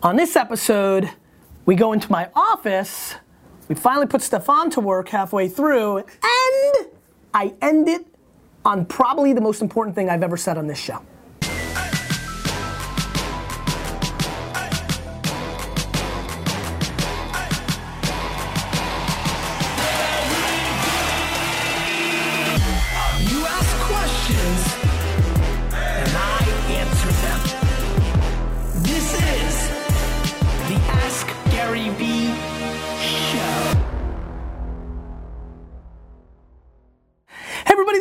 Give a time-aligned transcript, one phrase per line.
[0.00, 1.10] On this episode,
[1.66, 3.16] we go into my office.
[3.66, 6.86] We finally put Stefan to work halfway through, and
[7.34, 8.06] I end it
[8.64, 11.04] on probably the most important thing I've ever said on this show.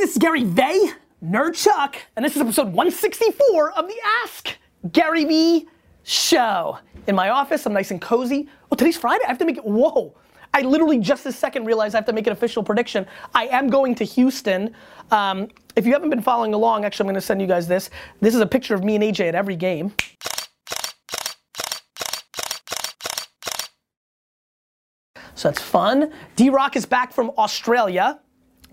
[0.07, 4.55] This is Gary Vay, Nerd Chuck, and this is episode 164 of the Ask
[4.93, 5.67] Gary Vee
[6.03, 6.79] Show.
[7.07, 8.47] In my office, I'm nice and cozy.
[8.71, 9.25] Oh, today's Friday.
[9.25, 9.65] I have to make it.
[9.65, 10.15] Whoa!
[10.53, 13.05] I literally just this second realized I have to make an official prediction.
[13.35, 14.73] I am going to Houston.
[15.11, 17.89] Um, if you haven't been following along, actually, I'm going to send you guys this.
[18.21, 19.93] This is a picture of me and AJ at every game.
[25.35, 26.13] So that's fun.
[26.37, 28.21] D Rock is back from Australia.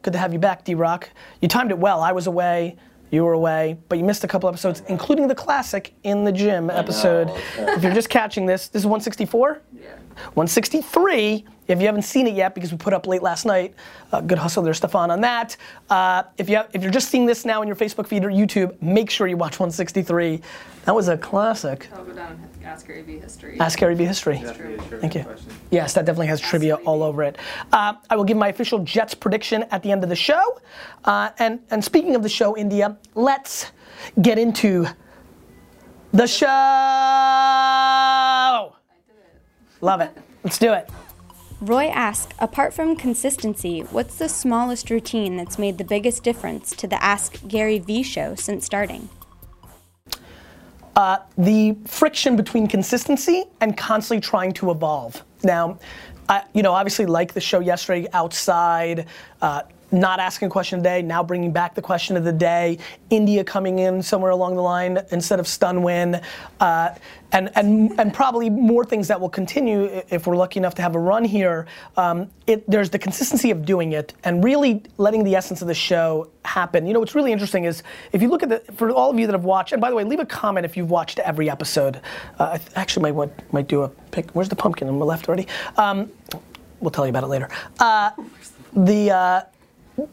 [0.05, 1.09] Good to have you back, D Rock.
[1.41, 2.03] You timed it well.
[2.03, 2.77] I was away,
[3.11, 6.69] you were away, but you missed a couple episodes, including the classic in the gym
[6.69, 7.31] episode.
[7.57, 9.63] if you're just catching this, this is 164?
[9.73, 9.95] Yeah.
[10.35, 11.47] 163.
[11.67, 13.75] If you haven't seen it yet, because we put up late last night,
[14.13, 15.57] uh, good hustle there, Stefan, on that.
[15.89, 18.29] Uh, if, you have, if you're just seeing this now in your Facebook feed or
[18.29, 20.43] YouTube, make sure you watch 163.
[20.85, 21.89] That was a classic.
[21.95, 23.59] I'll go down and ask Gary Vee history.
[23.59, 24.43] Ask Gary Vee history.
[24.55, 24.77] true.
[25.01, 25.25] Thank you.
[25.71, 27.39] Yes, that definitely has trivia all over it.
[27.73, 30.61] Uh, I will give my official Jets prediction at the end of the show.
[31.05, 33.73] Uh, and, and speaking of the show, India, let's
[34.21, 34.87] get into
[36.13, 36.47] the show.
[39.81, 40.11] Love it.
[40.43, 40.91] Let's do it.
[41.65, 46.87] Roy asks, apart from consistency, what's the smallest routine that's made the biggest difference to
[46.87, 49.09] the Ask Gary Vee show since starting?
[51.39, 55.25] the friction between consistency and constantly trying to evolve.
[55.43, 55.79] Now,
[56.29, 59.07] I, you know, obviously, like the show yesterday, outside,
[59.41, 59.63] uh,
[59.95, 62.79] not asking a question a day, now bringing back the question of the day,
[63.11, 66.21] India coming in somewhere along the line instead of stun win,
[66.61, 66.95] uh,
[67.33, 70.95] and, and, and probably more things that will continue if we're lucky enough to have
[70.95, 71.67] a run here.
[71.97, 75.75] Um, it, there's the consistency of doing it and really letting the essence of the
[75.75, 76.87] show happen.
[76.87, 77.83] You know, what's really interesting is
[78.13, 79.97] if you look at the, for all of you that have watched, and by the
[79.97, 82.01] way, leave a comment if you've watched every episode.
[82.39, 84.31] Uh, I th- actually might, might do a pick.
[84.31, 84.89] Where's the pumpkin?
[84.97, 85.49] My left already.
[85.77, 86.11] Um,
[86.81, 87.49] we'll tell you about it later.
[87.81, 88.11] Uh,
[88.75, 89.43] the, uh,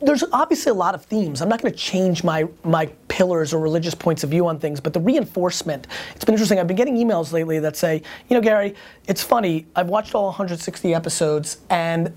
[0.01, 1.41] there's obviously a lot of themes.
[1.41, 4.79] I'm not going to change my my pillars or religious points of view on things,
[4.79, 5.87] but the reinforcement.
[6.15, 6.59] It's been interesting.
[6.59, 8.75] I've been getting emails lately that say, you know, Gary,
[9.07, 9.65] it's funny.
[9.75, 12.13] I've watched all 160 episodes, and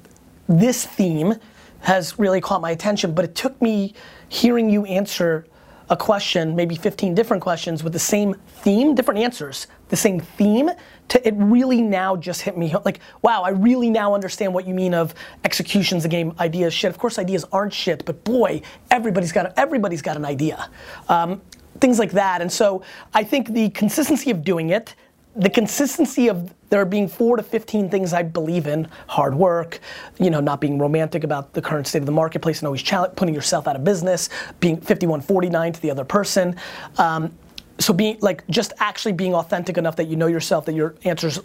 [0.49, 1.35] this theme
[1.81, 3.15] has really caught my attention.
[3.15, 3.95] But it took me
[4.29, 5.47] hearing you answer
[5.91, 10.71] a question, maybe 15 different questions with the same theme, different answers, the same theme,
[11.09, 14.75] to it really now just hit me like, wow, I really now understand what you
[14.75, 15.15] mean of
[15.45, 16.91] execution's the game, ideas shit.
[16.91, 20.71] Of course, ideas aren't shit, but boy, everybody's got everybody's got an idea.
[21.09, 21.43] Um,
[21.81, 24.95] things like that, and so I think the consistency of doing it,
[25.37, 29.81] the consistency of there being four to 15 things I believe in, hard work,
[30.19, 33.35] you know, not being romantic about the current state of the marketplace and always putting
[33.35, 34.29] yourself out of business,
[34.61, 36.57] being 5149 to the other person.
[36.99, 37.33] Um,
[37.79, 41.41] so being like just actually being authentic enough that you know yourself, that your answers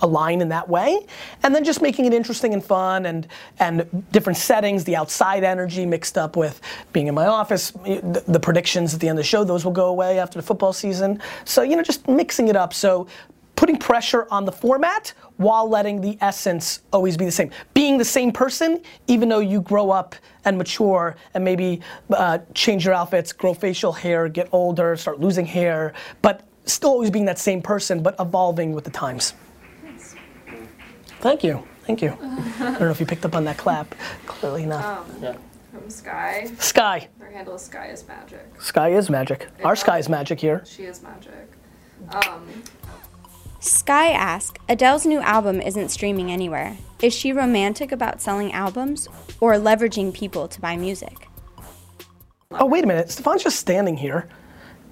[0.00, 1.06] align in that way,
[1.42, 3.26] and then just making it interesting and fun and
[3.58, 6.60] and different settings, the outside energy mixed up with
[6.92, 9.72] being in my office, the, the predictions at the end of the show, those will
[9.72, 11.20] go away after the football season.
[11.44, 12.74] So you know, just mixing it up.
[12.74, 13.06] So
[13.56, 17.50] putting pressure on the format while letting the essence always be the same.
[17.72, 22.84] Being the same person, even though you grow up and mature and maybe uh, change
[22.84, 27.38] your outfits, grow facial hair, get older, start losing hair, but still always being that
[27.38, 29.34] same person, but evolving with the times.
[31.20, 31.66] Thank you.
[31.84, 32.16] Thank you.
[32.20, 33.94] I don't know if you picked up on that clap.
[34.26, 34.84] Clearly not.
[34.84, 35.36] Um,
[35.72, 36.50] From Sky.
[36.58, 37.08] Sky.
[37.18, 38.46] Their handle is Sky is Magic.
[38.58, 39.48] Sky is magic.
[39.64, 40.62] Our sky is magic here.
[40.66, 41.48] She is magic.
[42.10, 42.46] Um,
[43.64, 46.76] Sky asks, Adele's new album isn't streaming anywhere.
[47.00, 49.08] Is she romantic about selling albums
[49.40, 51.28] or leveraging people to buy music?
[52.50, 53.10] Oh, wait a minute.
[53.10, 54.28] Stefan's just standing here.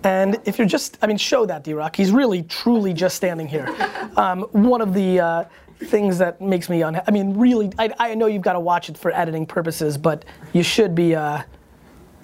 [0.04, 1.94] And if you're just, I mean, show that, D Rock.
[1.94, 3.69] He's really, truly just standing here.
[4.14, 5.44] Um, one of the uh,
[5.84, 8.90] things that makes me unhappy, I mean, really, I, I know you've got to watch
[8.90, 11.42] it for editing purposes, but you should be, uh,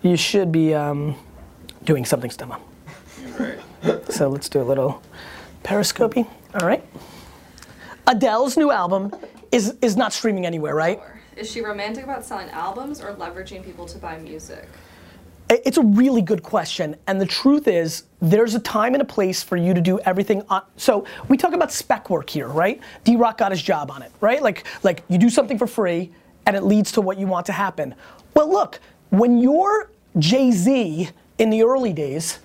[0.02, 1.14] you should be um,
[1.84, 2.60] doing something, Stema.
[4.10, 5.02] So let's do a little
[5.62, 6.26] periscoping.
[6.55, 6.84] All right.
[8.06, 9.12] Adele's new album
[9.52, 11.00] is, is not streaming anywhere, right?
[11.38, 14.69] is she romantic about selling albums or leveraging people to buy music?
[15.50, 19.43] It's a really good question, and the truth is, there's a time and a place
[19.43, 20.43] for you to do everything.
[20.50, 22.81] On, so we talk about spec work here, right?
[23.04, 24.43] D Rock got his job on it, right?
[24.43, 26.12] Like, like you do something for free,
[26.44, 27.94] and it leads to what you want to happen.
[28.34, 28.78] Well, look,
[29.08, 31.08] when you're Jay Z
[31.38, 32.40] in the early days,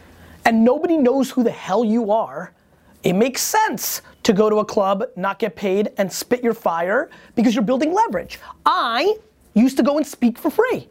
[0.46, 2.54] and nobody knows who the hell you are,
[3.04, 7.10] it makes sense to go to a club, not get paid, and spit your fire
[7.36, 8.40] because you're building leverage.
[8.66, 9.18] I
[9.54, 10.88] used to go and speak for free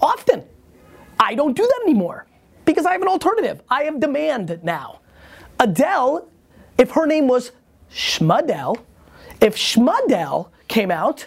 [0.00, 0.44] often.
[1.18, 2.26] I don't do that anymore
[2.64, 3.62] because I have an alternative.
[3.68, 5.00] I have demand now.
[5.58, 6.28] Adele,
[6.76, 7.50] if her name was
[7.92, 8.78] Schmudel,
[9.40, 11.26] if Schmudel came out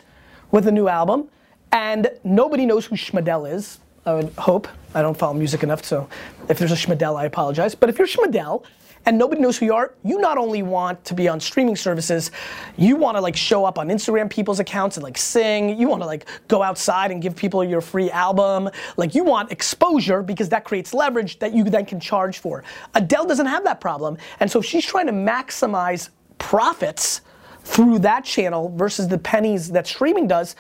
[0.52, 1.28] with a new album
[1.72, 4.68] and nobody knows who Schmudel is, I would hope.
[4.96, 6.08] I don't follow music enough, so
[6.50, 7.76] if there's a Schmudel, I apologize.
[7.76, 8.64] But if you're Schmudel
[9.06, 12.32] and nobody knows who you are, you not only want to be on streaming services,
[12.78, 15.80] you want to like show up on Instagram people's accounts and like sing.
[15.80, 18.70] You want to like go outside and give people your free album.
[18.98, 22.64] Like you want exposure because that creates leverage that you then can charge for.
[22.94, 27.22] Adele doesn't have that problem, and so she's trying to maximize profits
[27.64, 30.56] through that channel versus the pennies that streaming does,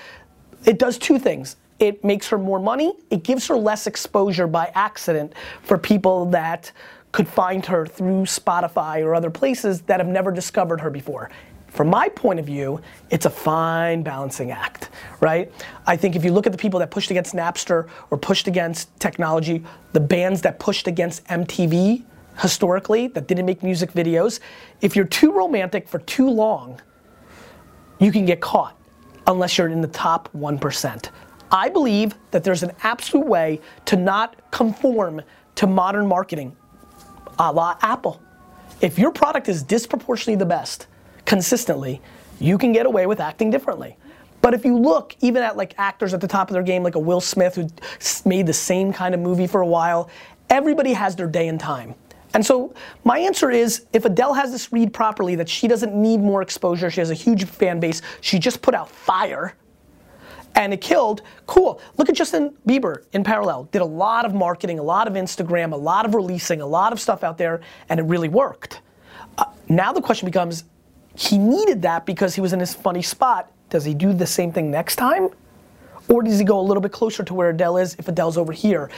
[0.66, 1.56] it does two things.
[1.80, 2.94] It makes her more money.
[3.10, 5.34] It gives her less exposure by accident
[5.64, 6.72] for people that
[7.12, 11.30] could find her through Spotify or other places that have never discovered her before.
[11.68, 14.90] From my point of view, it's a fine balancing act,
[15.22, 15.52] right?
[15.88, 18.98] I think if you look at the people that pushed against Napster or pushed against
[19.00, 19.64] technology,
[19.94, 22.04] the bands that pushed against MTV
[22.40, 24.42] historically, that didn't make music videos,
[24.82, 26.82] if you're too romantic for too long,
[28.00, 28.78] you can get caught
[29.28, 31.10] unless you're in the top 1%.
[31.52, 35.22] I believe that there's an absolute way to not conform
[35.56, 36.56] to modern marketing
[37.42, 38.22] a la Apple.
[38.82, 40.88] If your product is disproportionately the best,
[41.26, 42.02] consistently,
[42.40, 43.98] you can get away with acting differently.
[44.42, 46.96] But if you look even at like actors at the top of their game, like
[46.96, 47.68] a Will Smith who
[48.26, 50.10] made the same kind of movie for a while,
[50.50, 51.96] everybody has their day and time.
[52.34, 52.74] And so
[53.04, 56.90] my answer is if Adele has this read properly that she doesn't need more exposure,
[56.90, 59.56] she has a huge fan base, she just put out fire,
[60.56, 61.82] and it killed, cool.
[61.98, 63.66] Look at Justin Bieber in parallel.
[63.72, 66.94] Did a lot of marketing, a lot of Instagram, a lot of releasing, a lot
[66.94, 68.82] of stuff out there, and it really worked.
[69.38, 70.66] Uh, now the question becomes,
[71.16, 73.52] he needed that because he was in this funny spot.
[73.70, 75.30] Does he do the same thing next time?
[76.10, 78.52] Or does he go a little bit closer to where Adele is if Adele's over
[78.52, 78.90] here?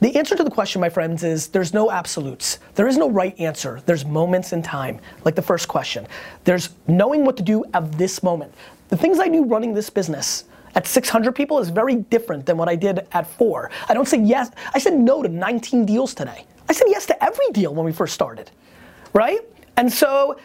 [0.00, 2.58] The answer to the question, my friends, is there's no absolutes.
[2.74, 3.82] There is no right answer.
[3.84, 6.06] There's moments in time, like the first question.
[6.44, 8.54] There's knowing what to do at this moment.
[8.88, 10.44] The things I knew running this business
[10.74, 13.70] at 600 people is very different than what I did at four.
[13.88, 16.46] I don't say yes, I said no to 19 deals today.
[16.68, 18.50] I said yes to every deal when we first started,
[19.12, 19.40] right?
[19.76, 20.38] And so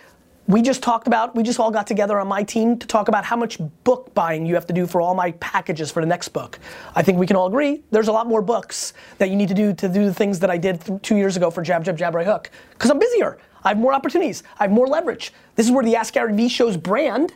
[0.48, 3.26] we just talked about, we just all got together on my team to talk about
[3.26, 6.30] how much book buying you have to do for all my packages for the next
[6.30, 6.60] book.
[6.96, 9.56] I think we can all agree there's a lot more books that you need to
[9.56, 12.14] do to do the things that I did two years ago for Jab Jab Jab
[12.14, 12.52] Right Hook.
[12.72, 13.40] Because I'm busier.
[13.64, 14.44] I have more opportunities.
[14.60, 15.34] I have more leverage.
[15.56, 17.34] This is where the Ask Gary Vee show's brand,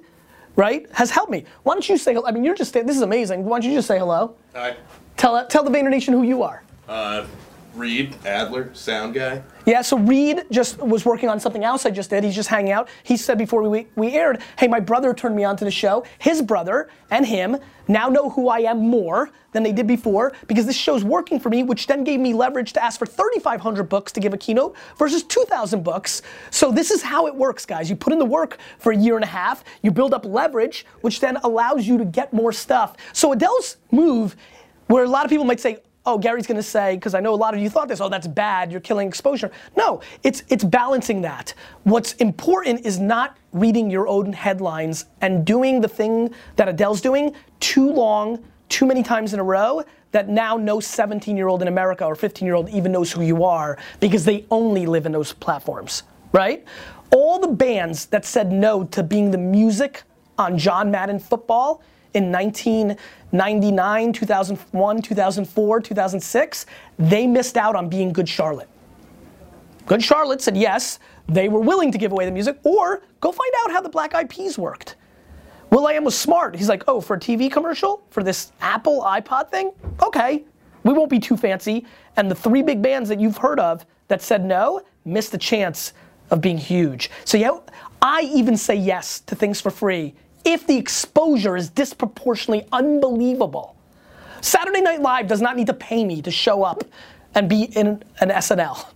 [0.56, 1.46] right, has helped me.
[1.64, 3.46] Why don't you say, hello I mean, you're just, this is amazing.
[3.46, 4.36] Why don't you just say hello?
[4.56, 4.76] Hi.
[5.18, 6.64] Tell, tell the Vayner Nation who you are.
[6.88, 7.26] Uh,
[7.76, 9.42] Reed Adler, sound guy.
[9.66, 12.24] Yeah, so Reed just was working on something else I just did.
[12.24, 12.90] He's just hanging out.
[13.04, 16.04] He said before we, we aired, hey, my brother turned me on to the show.
[16.18, 17.58] His brother and him
[17.88, 21.50] now know who I am more than they did before because this show's working for
[21.50, 24.76] me, which then gave me leverage to ask for 3,500 books to give a keynote
[24.98, 26.22] versus 2,000 books.
[26.52, 27.90] So this is how it works, guys.
[27.90, 30.86] You put in the work for a year and a half, you build up leverage,
[31.02, 32.96] which then allows you to get more stuff.
[33.14, 34.36] So Adele's move,
[34.88, 37.36] where a lot of people might say, oh, Gary's gonna say, because I know a
[37.36, 39.52] lot of you thought this, oh, that's bad, you're killing exposure.
[39.78, 41.54] No, it's it's balancing that.
[41.84, 47.36] What's important is not reading your own headlines and doing the thing that Adele's doing
[47.60, 51.68] too long, too many times in a row, that now no 17 year old in
[51.68, 55.12] America or 15 year old even knows who you are because they only live in
[55.12, 56.66] those platforms, right?
[57.12, 60.04] All the bands that said no to being the music
[60.40, 62.32] on John Madden football in
[63.32, 66.66] 1999, 2001, 2004, 2006,
[66.98, 68.70] they missed out on being Good Charlotte.
[69.86, 73.54] Good Charlotte said yes, they were willing to give away the music, or go find
[73.64, 74.96] out how the Black Eyed Peas worked.
[75.70, 76.56] will.i.am was smart.
[76.56, 78.04] He's like, oh, for a TV commercial?
[78.10, 79.72] For this Apple iPod thing?
[80.02, 80.44] Okay,
[80.84, 81.86] we won't be too fancy.
[82.18, 85.94] And the three big bands that you've heard of that said no missed the chance
[86.32, 87.12] of being huge.
[87.26, 87.60] So yeah,
[88.02, 90.16] I even say yes to things for free
[90.50, 93.76] if the exposure is disproportionately unbelievable.
[94.42, 96.84] Saturday Night Live does not need to pay me to show up
[97.36, 98.88] and be in an SNL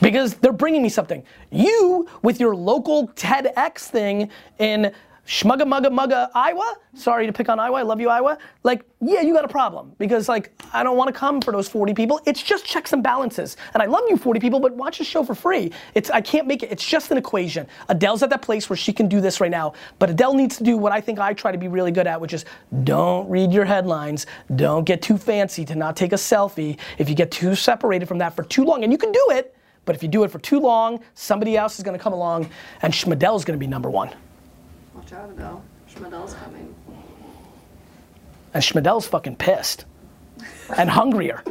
[0.00, 1.22] because they're bringing me something.
[1.52, 4.92] You, with your local TEDx thing in
[5.26, 6.76] Schmugga Mugga Mugga Iowa.
[6.94, 7.78] Sorry to pick on Iowa.
[7.78, 8.38] I love you, Iowa.
[8.64, 11.68] Like, yeah, you got a problem because like I don't want to come for those
[11.68, 12.20] 40 people.
[12.26, 13.56] It's just checks and balances.
[13.72, 15.70] And I love you 40 people, but watch the show for free.
[15.94, 16.72] It's I can't make it.
[16.72, 17.68] It's just an equation.
[17.88, 20.64] Adele's at that place where she can do this right now, but Adele needs to
[20.64, 22.44] do what I think I try to be really good at, which is
[22.82, 24.26] don't read your headlines.
[24.56, 26.78] Don't get too fancy to not take a selfie.
[26.98, 29.54] If you get too separated from that for too long, and you can do it,
[29.84, 32.50] but if you do it for too long, somebody else is going to come along,
[32.82, 34.10] and Schmedel's going to be number one.
[34.94, 35.62] Watch out, Adele.
[35.92, 36.74] Schmedel's coming.
[38.54, 39.84] And Schmedel's fucking pissed
[40.76, 41.42] and hungrier.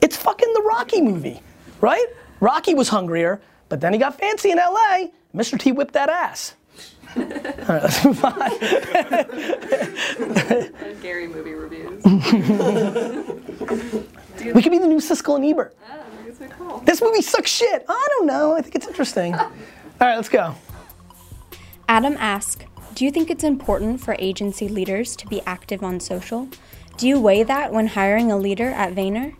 [0.00, 1.40] It's fucking the Rocky movie,
[1.80, 2.06] right?
[2.40, 5.06] Rocky was hungrier, but then he got fancy in LA.
[5.34, 5.58] Mr.
[5.58, 6.54] T whipped that ass.
[7.16, 8.38] All right, let's move on.
[11.02, 12.04] Gary movie reviews.
[14.40, 15.76] We could be the new Siskel and Ebert.
[15.86, 16.78] I think it's cool.
[16.80, 17.84] This movie sucks shit.
[17.88, 18.56] I don't know.
[18.56, 19.34] I think it's interesting.
[19.34, 19.50] All
[20.00, 20.54] right, let's go.
[21.88, 22.64] Adam asks,
[22.94, 26.48] Do you think it's important for agency leaders to be active on social?
[26.96, 29.36] Do you weigh that when hiring a leader at Vayner?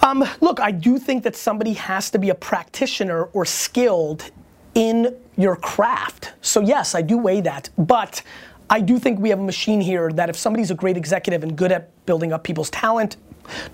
[0.00, 4.30] Um, look, I do think that somebody has to be a practitioner or skilled
[4.74, 6.32] in your craft.
[6.40, 8.22] So yes, I do weigh that, but
[8.70, 11.56] I do think we have a machine here that if somebody's a great executive and
[11.56, 13.16] good at building up people's talent,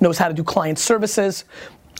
[0.00, 1.44] knows how to do client services,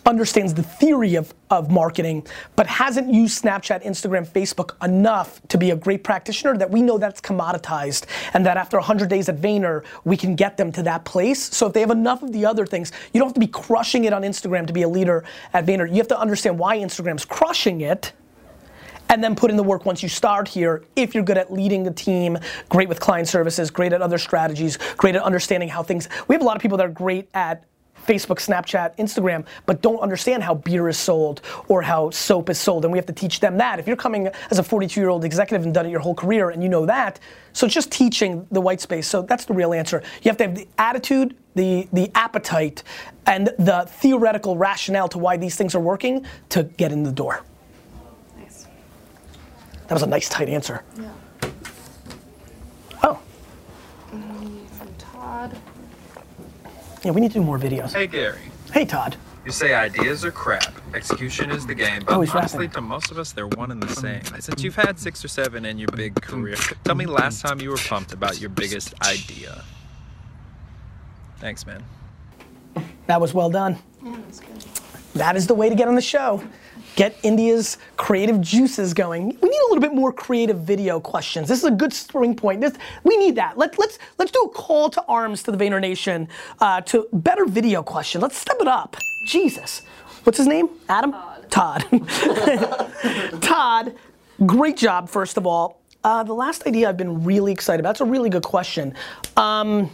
[0.06, 2.26] understands the theory of, of marketing,
[2.56, 6.98] but hasn't used Snapchat, Instagram, Facebook enough to be a great practitioner, that we know
[6.98, 11.04] that's commoditized and that after 100 days at Vayner, we can get them to that
[11.04, 11.54] place.
[11.54, 14.04] So if they have enough of the other things, you don't have to be crushing
[14.04, 15.88] it on Instagram to be a leader at Vayner.
[15.88, 18.12] You have to understand why Instagram's crushing it
[19.10, 21.82] and then put in the work once you start here if you're good at leading
[21.82, 22.38] the team
[22.68, 26.42] great with client services great at other strategies great at understanding how things we have
[26.42, 27.64] a lot of people that are great at
[28.08, 32.84] facebook snapchat instagram but don't understand how beer is sold or how soap is sold
[32.84, 35.24] and we have to teach them that if you're coming as a 42 year old
[35.24, 37.20] executive and done it your whole career and you know that
[37.52, 40.54] so just teaching the white space so that's the real answer you have to have
[40.54, 42.82] the attitude the, the appetite
[43.26, 47.42] and the theoretical rationale to why these things are working to get in the door
[48.38, 48.66] Nice.
[49.88, 50.82] that was a nice tight answer.
[50.98, 51.10] Yeah.
[53.02, 53.18] Oh,
[54.10, 55.56] From Todd.
[57.04, 57.92] Yeah, we need to do more videos.
[57.92, 58.38] Hey Gary,
[58.72, 59.16] Hey, Todd.
[59.44, 62.74] you say ideas are crap, execution is the game, but Oh, he's honestly, rapping.
[62.74, 64.22] to most of us, they're one and the same.
[64.40, 67.70] Since you've had six or seven in your big career, tell me last time you
[67.70, 69.62] were pumped about your biggest idea.
[71.38, 71.84] Thanks, man.
[73.06, 73.78] That was well done.
[74.04, 74.64] Yeah, that's good.
[75.14, 76.42] That is the way to get on the show.
[76.96, 79.28] Get India's creative juices going.
[79.40, 81.48] We need a little bit more creative video questions.
[81.48, 82.60] This is a good spring point.
[82.60, 83.56] This, we need that.
[83.56, 86.28] Let, let's let's do a call to arms to the Vayner Nation
[86.60, 88.20] uh, to better video question.
[88.20, 88.96] Let's step it up.
[89.26, 89.82] Jesus,
[90.24, 90.68] what's his name?
[90.88, 91.14] Adam.
[91.50, 91.84] Todd.
[93.40, 93.94] Todd,
[94.46, 95.08] great job.
[95.08, 97.90] First of all, uh, the last idea I've been really excited about.
[97.90, 98.94] That's a really good question.
[99.36, 99.90] Um,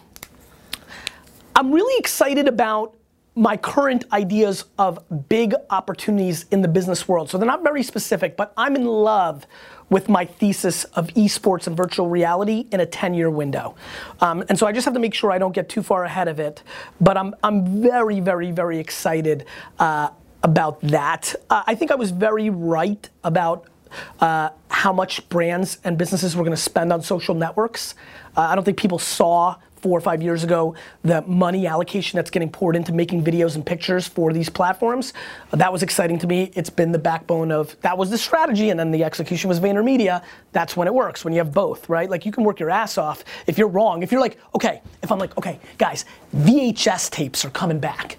[1.57, 2.97] I'm really excited about
[3.37, 7.29] my current ideas of big opportunities in the business world.
[7.29, 9.47] So they're not very specific, but I'm in love
[9.91, 13.75] with my thesis of esports and virtual reality in a 10 year window.
[14.21, 16.29] Um, and so I just have to make sure I don't get too far ahead
[16.29, 16.63] of it.
[17.01, 19.47] But I'm, I'm very, very, very excited
[19.79, 20.11] uh,
[20.43, 21.35] about that.
[21.51, 23.67] Uh, I think I was very right about
[24.21, 27.95] uh, how much brands and businesses were going to spend on social networks.
[28.37, 32.31] Uh, I don't think people saw four or five years ago the money allocation that's
[32.31, 35.13] getting poured into making videos and pictures for these platforms.
[35.51, 36.51] That was exciting to me.
[36.55, 40.25] It's been the backbone of that was the strategy, and then the execution was VaynerMedia.
[40.53, 42.09] That's when it works when you have both, right?
[42.09, 44.03] Like you can work your ass off if you're wrong.
[44.03, 48.17] If you're like, okay, if I'm like, okay, guys, VHS tapes are coming back.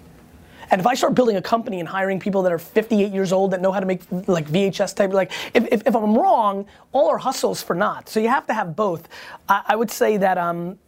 [0.70, 3.50] And if I start building a company and hiring people that are 58 years old
[3.50, 7.08] that know how to make like VHS type, like if, if, if I'm wrong, all
[7.08, 8.08] our hustles for naught.
[8.08, 9.08] So you have to have both.
[9.48, 10.78] I, I would say that um,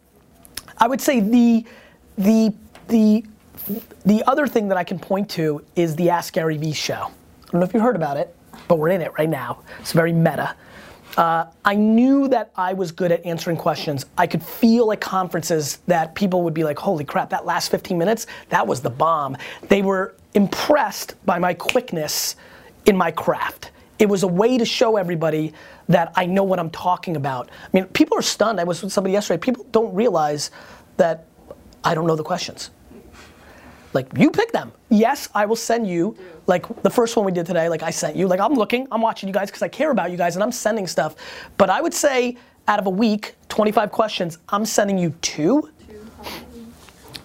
[0.79, 1.65] I would say the
[2.17, 2.53] the
[2.87, 3.23] the
[4.05, 6.95] the other thing that I can point to is the Ask Gary Vee show.
[7.03, 8.35] I don't know if you heard about it,
[8.67, 9.59] but we're in it right now.
[9.79, 10.55] It's very meta.
[11.17, 14.05] Uh, I knew that I was good at answering questions.
[14.17, 17.97] I could feel at conferences that people would be like, holy crap, that last 15
[17.97, 19.35] minutes, that was the bomb.
[19.67, 22.35] They were impressed by my quickness
[22.85, 23.71] in my craft.
[23.97, 25.51] It was a way to show everybody
[25.89, 27.49] that I know what I'm talking about.
[27.49, 28.59] I mean, people are stunned.
[28.59, 29.39] I was with somebody yesterday.
[29.39, 30.51] People don't realize
[30.97, 31.25] that
[31.83, 32.69] I don't know the questions.
[33.93, 34.71] Like you pick them.
[34.89, 36.15] Yes, I will send you.
[36.45, 38.27] Like the first one we did today, like I sent you.
[38.27, 40.51] Like I'm looking, I'm watching you guys because I care about you guys and I'm
[40.51, 41.15] sending stuff.
[41.57, 45.71] But I would say out of a week, 25 questions, I'm sending you two.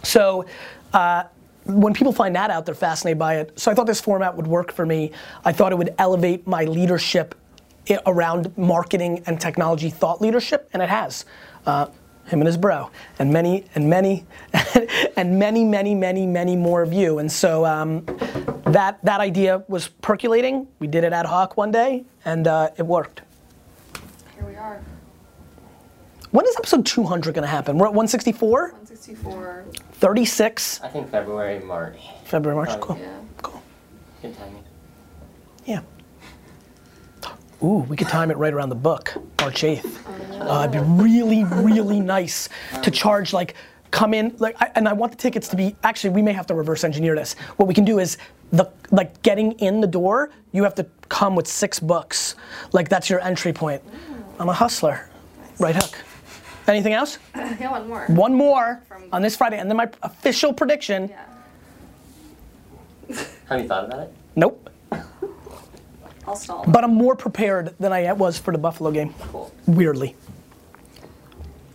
[0.03, 0.47] So
[0.95, 1.25] uh,
[1.65, 3.59] when people find that out, they're fascinated by it.
[3.59, 5.13] So I thought this format would work for me.
[5.45, 7.35] I thought it would elevate my leadership
[8.07, 11.25] around marketing and technology thought leadership, and it has.
[11.67, 11.87] Uh,
[12.27, 14.25] him and his bro, and many, and many,
[15.17, 17.19] and many, many, many, many more of you.
[17.19, 18.05] And so um,
[18.65, 20.67] that that idea was percolating.
[20.79, 23.23] We did it ad hoc one day, and uh, it worked.
[24.35, 24.81] Here we are.
[26.31, 27.79] When is episode 200 going to happen?
[27.79, 29.65] We're at 164, 164.
[29.93, 31.99] 36, I think February, March.
[32.25, 32.81] February, March.
[32.81, 32.99] Cool.
[32.99, 33.21] Yeah.
[33.43, 33.63] Cool.
[34.21, 34.65] Good timing.
[35.65, 35.81] Yeah.
[37.65, 39.99] Ooh, we could time it right around the book, March 8th.
[40.39, 42.51] Uh, it'd be really, really nice
[42.83, 43.55] to charge like,
[43.91, 46.47] come in, like, I, and I want the tickets to be, actually, we may have
[46.49, 47.35] to reverse engineer this.
[47.57, 48.19] What we can do is,
[48.53, 52.37] the like getting in the door, you have to come with six books.
[52.73, 53.83] Like that's your entry point.
[54.39, 55.09] I'm a hustler.
[55.59, 55.99] Right hook.
[56.69, 57.19] Anything else?
[57.35, 58.05] Yeah, one more.
[58.09, 61.09] One more From- on this Friday, and then my official prediction.
[61.09, 61.25] Yeah.
[63.49, 64.15] Have you thought about it?
[64.37, 64.71] Nope.
[66.27, 66.65] I'll stall.
[66.67, 69.15] But I'm more prepared than I was for the Buffalo game.
[69.33, 69.53] Cool.
[69.67, 70.17] Weirdly.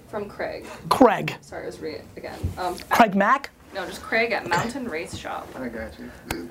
[0.09, 0.65] From Craig.
[0.89, 1.35] Craig.
[1.41, 2.39] Sorry, I was reading it again.
[2.57, 3.51] Um, Craig Mack?
[3.75, 5.47] No, just Craig at Mountain Race Shop.
[5.55, 6.49] I got you.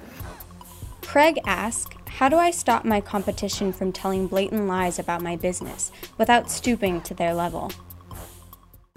[1.02, 5.90] Craig asks, How do I stop my competition from telling blatant lies about my business
[6.18, 7.72] without stooping to their level?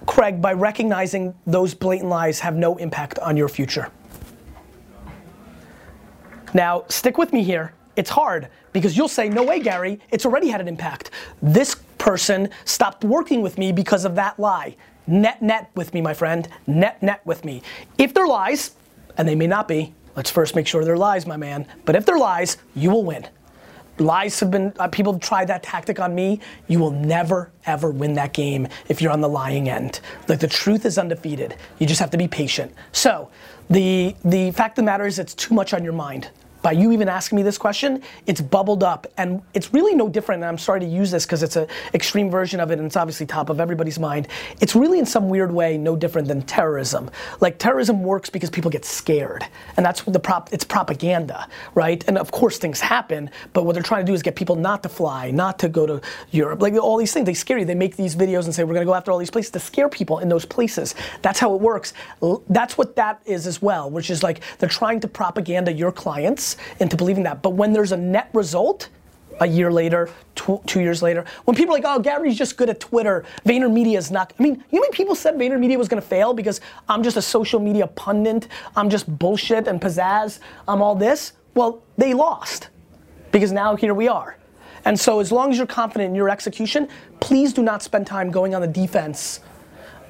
[0.05, 3.89] Craig, by recognizing those blatant lies have no impact on your future.
[6.53, 7.73] Now, stick with me here.
[7.95, 11.11] It's hard because you'll say, No way, Gary, it's already had an impact.
[11.41, 14.75] This person stopped working with me because of that lie.
[15.07, 16.47] Net, net with me, my friend.
[16.67, 17.61] Net, net with me.
[17.97, 18.75] If they're lies,
[19.17, 21.65] and they may not be, let's first make sure they're lies, my man.
[21.85, 23.27] But if they're lies, you will win.
[23.97, 26.39] Lies have been, uh, people have tried that tactic on me.
[26.67, 29.99] You will never, ever win that game if you're on the lying end.
[30.27, 31.55] Like the truth is undefeated.
[31.77, 32.73] You just have to be patient.
[32.93, 33.29] So,
[33.69, 36.29] the, the fact of the matter is, it's too much on your mind.
[36.61, 40.43] By you even asking me this question, it's bubbled up, and it's really no different.
[40.43, 42.95] And I'm sorry to use this because it's an extreme version of it, and it's
[42.95, 44.27] obviously top of everybody's mind.
[44.59, 47.09] It's really, in some weird way, no different than terrorism.
[47.39, 49.45] Like terrorism works because people get scared,
[49.77, 50.53] and that's what the prop.
[50.53, 52.03] It's propaganda, right?
[52.07, 54.83] And of course, things happen, but what they're trying to do is get people not
[54.83, 57.25] to fly, not to go to Europe, like all these things.
[57.25, 57.65] They scare you.
[57.65, 59.59] They make these videos and say we're going to go after all these places to
[59.59, 60.93] scare people in those places.
[61.21, 61.93] That's how it works.
[62.49, 66.50] That's what that is as well, which is like they're trying to propaganda your clients
[66.79, 67.41] into believing that.
[67.41, 68.89] But when there's a net result,
[69.39, 72.69] a year later, tw- two years later, when people are like, oh, Gary's just good
[72.69, 74.33] at Twitter, VaynerMedia is not.
[74.39, 77.59] I mean, you know people said VaynerMedia was gonna fail because I'm just a social
[77.59, 81.33] media pundit, I'm just bullshit and pizzazz, I'm all this?
[81.55, 82.69] Well, they lost
[83.31, 84.37] because now here we are.
[84.85, 86.87] And so, as long as you're confident in your execution,
[87.19, 89.41] please do not spend time going on the defense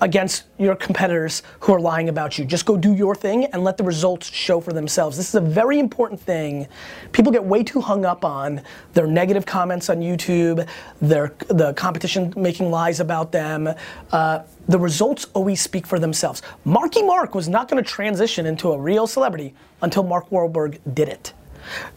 [0.01, 2.43] against your competitors who are lying about you.
[2.43, 5.15] Just go do your thing and let the results show for themselves.
[5.15, 6.67] This is a very important thing.
[7.11, 8.61] People get way too hung up on
[8.93, 10.67] their negative comments on YouTube,
[11.01, 13.69] their the competition making lies about them.
[14.11, 16.41] Uh, the results always speak for themselves.
[16.65, 21.09] Marky Mark was not going to transition into a real celebrity until Mark Wahlberg did
[21.09, 21.33] it.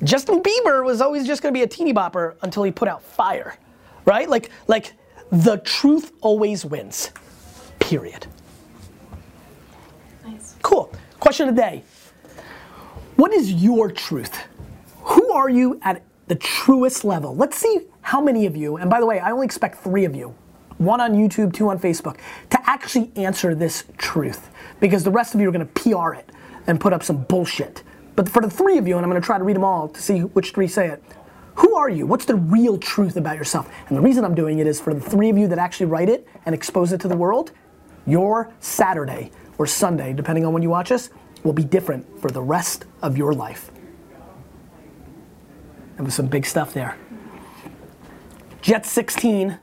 [0.02, 3.02] Justin Bieber was always just going to be a teeny bopper until he put out
[3.02, 3.56] fire,
[4.04, 4.28] right?
[4.28, 4.92] Like like
[5.30, 7.10] the truth always wins.
[7.84, 8.26] Period.
[10.24, 10.56] Nice.
[10.62, 10.90] Cool.
[11.20, 11.82] Question of the day.
[13.16, 14.44] What is your truth?
[15.02, 17.36] Who are you at the truest level?
[17.36, 20.16] Let's see how many of you, and by the way, I only expect three of
[20.16, 20.34] you,
[20.78, 22.16] one on YouTube, two on Facebook,
[22.48, 24.48] to actually answer this truth.
[24.80, 26.30] Because the rest of you are gonna PR it
[26.66, 27.82] and put up some bullshit.
[28.16, 30.00] But for the three of you, and I'm gonna try to read them all to
[30.00, 31.02] see which three say it,
[31.56, 32.06] who are you?
[32.06, 33.70] What's the real truth about yourself?
[33.88, 36.08] And the reason I'm doing it is for the three of you that actually write
[36.08, 37.52] it and expose it to the world,
[38.06, 41.10] your Saturday or Sunday, depending on when you watch us,
[41.42, 43.70] will be different for the rest of your life.
[45.96, 46.96] There was some big stuff there.
[48.62, 49.58] Jets 16,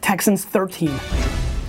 [0.00, 0.88] Texans 13.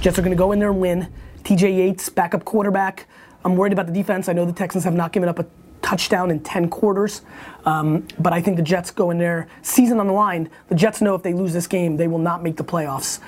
[0.02, 1.14] Jets are going to go in there and win.
[1.44, 3.08] TJ Yates, backup quarterback.
[3.46, 4.28] I'm worried about the defense.
[4.28, 5.46] I know the Texans have not given up a
[5.90, 7.24] touchdown in 10 quarters,
[7.66, 10.48] um, but I think the Jets go in there, season on the line.
[10.68, 13.20] The Jets know if they lose this game, they will not make the playoffs.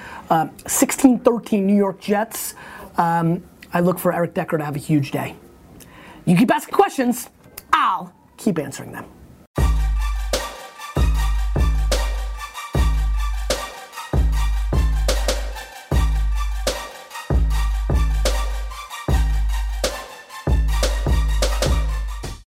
[0.67, 2.54] 16 13 New York Jets.
[2.97, 3.43] Um,
[3.74, 5.36] I look for Eric Decker to have a huge day.
[6.26, 7.30] You keep asking questions,
[7.74, 9.06] I'll keep answering them.